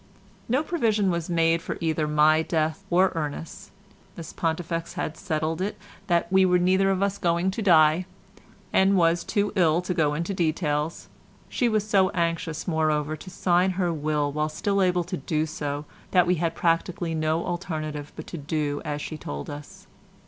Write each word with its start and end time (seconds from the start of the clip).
No 0.49 0.63
provision 0.63 1.11
was 1.11 1.29
made 1.29 1.61
for 1.61 1.77
either 1.79 2.07
my 2.07 2.41
death 2.41 2.83
or 2.89 3.11
Ernest's—Miss 3.13 4.33
Pontifex 4.33 4.93
had 4.95 5.15
settled 5.15 5.61
it 5.61 5.77
that 6.07 6.25
we 6.33 6.43
were 6.43 6.57
neither 6.57 6.89
of 6.89 7.03
us 7.03 7.19
going 7.19 7.51
to 7.51 7.61
die, 7.61 8.07
and 8.73 8.97
was 8.97 9.23
too 9.23 9.53
ill 9.55 9.79
to 9.83 9.93
go 9.93 10.15
into 10.15 10.33
details; 10.33 11.07
she 11.49 11.69
was 11.69 11.87
so 11.87 12.09
anxious, 12.15 12.67
moreover, 12.67 13.15
to 13.17 13.29
sign 13.29 13.69
her 13.77 13.93
will 13.93 14.31
while 14.31 14.49
still 14.49 14.81
able 14.81 15.03
to 15.03 15.17
do 15.17 15.45
so 15.45 15.85
that 16.09 16.25
we 16.25 16.33
had 16.41 16.55
practically 16.55 17.13
no 17.13 17.45
alternative 17.45 18.11
but 18.15 18.25
to 18.25 18.39
do 18.39 18.81
as 18.83 19.03
she 19.03 19.19
told 19.19 19.51
us. 19.51 19.85